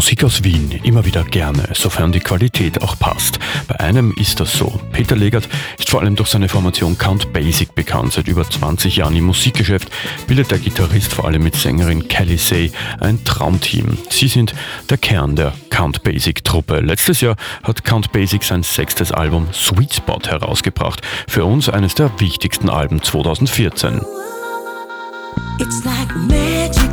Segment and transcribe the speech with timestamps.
[0.00, 3.38] Musik aus Wien immer wieder gerne, sofern die Qualität auch passt.
[3.68, 4.80] Bei einem ist das so.
[4.92, 5.46] Peter Legert
[5.78, 8.14] ist vor allem durch seine Formation Count Basic bekannt.
[8.14, 9.90] Seit über 20 Jahren im Musikgeschäft
[10.26, 13.98] bildet der Gitarrist vor allem mit Sängerin Kelly Say ein Traumteam.
[14.08, 14.54] Sie sind
[14.88, 16.80] der Kern der Count Basic Truppe.
[16.80, 21.02] Letztes Jahr hat Count Basic sein sechstes Album Sweet Spot herausgebracht.
[21.28, 24.00] Für uns eines der wichtigsten Alben 2014.
[25.58, 26.89] It's like magic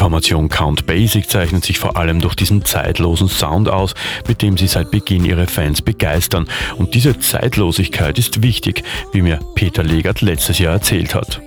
[0.00, 3.92] Formation Count Basic zeichnet sich vor allem durch diesen zeitlosen Sound aus,
[4.26, 6.48] mit dem sie seit Beginn ihre Fans begeistern.
[6.78, 8.82] Und diese Zeitlosigkeit ist wichtig,
[9.12, 11.42] wie mir Peter Legert letztes Jahr erzählt hat.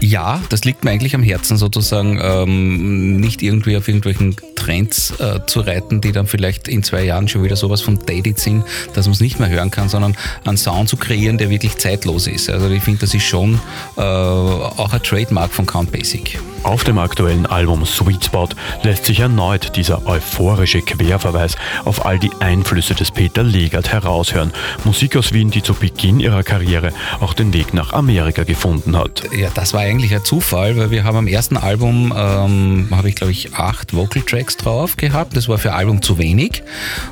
[0.00, 5.40] Ja, das liegt mir eigentlich am Herzen sozusagen, ähm, nicht irgendwie auf irgendwelchen Trends äh,
[5.46, 9.06] zu reiten, die dann vielleicht in zwei Jahren schon wieder sowas von dated sind, dass
[9.06, 12.50] man es nicht mehr hören kann, sondern einen Sound zu kreieren, der wirklich zeitlos ist.
[12.50, 13.58] Also ich finde, das ist schon
[13.96, 16.38] äh, auch ein Trademark von Count Basic.
[16.62, 18.48] Auf dem aktuellen Album Sweet Spot
[18.84, 24.52] lässt sich erneut dieser euphorische Querverweis auf all die Einflüsse des Peter Legert heraushören.
[24.84, 29.24] Musik aus Wien, die zu Beginn ihrer Karriere auch den Weg nach Amerika gefunden hat.
[29.36, 33.16] Ja, das war eigentlich ein Zufall, weil wir haben am ersten Album, ähm, habe ich
[33.16, 35.36] glaube ich acht Vocal Tracks drauf gehabt.
[35.36, 36.62] Das war für Album zu wenig.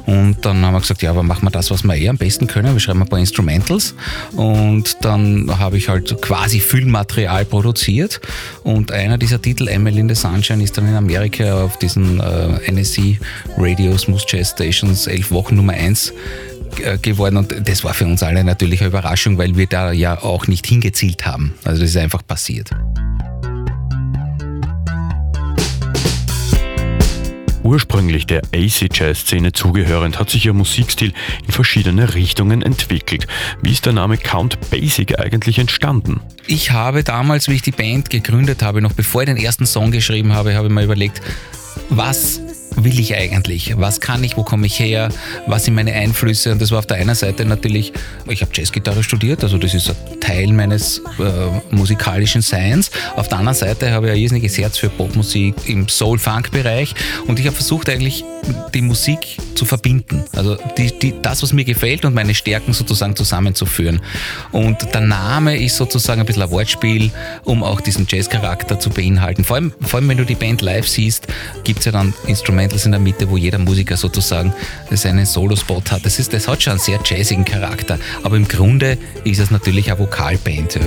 [0.07, 2.47] Und dann haben wir gesagt, ja, aber machen wir das, was wir eh am besten
[2.47, 2.73] können.
[2.73, 3.97] Wir schreiben ein paar Instrumentals.
[4.33, 8.21] Und dann habe ich halt quasi Füllmaterial produziert.
[8.63, 12.71] Und einer dieser Titel Emily in the Sunshine ist dann in Amerika auf diesen äh,
[12.71, 13.19] NSC
[13.57, 16.13] Radio Smooth Jazz Stations elf Wochen Nummer eins
[16.83, 20.23] äh, geworden und das war für uns alle natürlich eine Überraschung, weil wir da ja
[20.23, 21.55] auch nicht hingezielt haben.
[21.65, 22.71] Also das ist einfach passiert.
[27.71, 31.13] Ursprünglich der AC-Jazz-Szene zugehörend, hat sich ihr Musikstil
[31.47, 33.29] in verschiedene Richtungen entwickelt.
[33.63, 36.21] Wie ist der Name Count Basic eigentlich entstanden?
[36.49, 39.93] Ich habe damals, wie ich die Band gegründet habe, noch bevor ich den ersten Song
[39.93, 41.21] geschrieben habe, habe ich mir überlegt,
[41.91, 42.41] was
[42.85, 43.75] will ich eigentlich?
[43.79, 44.37] Was kann ich?
[44.37, 45.09] Wo komme ich her?
[45.47, 46.53] Was sind meine Einflüsse?
[46.53, 47.93] Und das war auf der einen Seite natürlich,
[48.29, 52.91] ich habe Jazzgitarre studiert, also das ist ein Teil meines äh, musikalischen Seins.
[53.17, 56.95] Auf der anderen Seite habe ich ein irrsinniges Herz für Popmusik im Soul-Funk-Bereich
[57.27, 58.25] und ich habe versucht eigentlich
[58.75, 60.25] die Musik zu verbinden.
[60.35, 64.01] Also die, die, das, was mir gefällt und meine Stärken sozusagen zusammenzuführen.
[64.53, 67.11] Und der Name ist sozusagen ein bisschen ein Wortspiel,
[67.45, 69.45] um auch diesen Jazz-Charakter zu beinhalten.
[69.45, 71.27] Vor allem, vor allem, wenn du die Band live siehst,
[71.65, 72.15] gibt es ja dann
[72.71, 74.53] Instrumentals in der Mitte, wo jeder Musiker sozusagen
[74.91, 76.05] seinen Solo-Spot hat.
[76.05, 77.99] Das, ist, das hat schon einen sehr jazzigen Charakter.
[78.23, 80.75] Aber im Grunde ist es natürlich eine Vokalband.
[80.75, 80.81] Ja.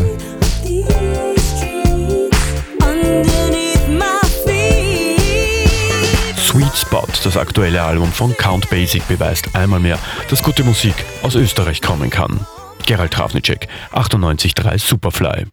[6.37, 9.97] Sweet Spot, das aktuelle Album von Count Basic, beweist einmal mehr,
[10.29, 10.93] dass gute Musik
[11.23, 12.45] aus Österreich kommen kann.
[12.85, 15.52] Gerald Trafnicek, 98.3 Superfly.